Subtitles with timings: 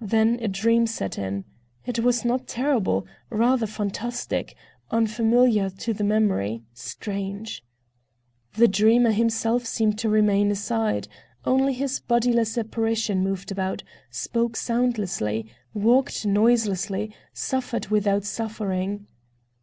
[0.00, 1.44] Then a dream set in.
[1.84, 4.56] It was not terrible, rather fantastic,
[4.90, 7.62] unfamiliar to the memory, strange.
[8.56, 11.06] The dreamer himself seemed to remain aside,
[11.44, 19.06] only his bodiless apparition moved about, spoke soundlessly, walked noiselessly, suffered without suffering.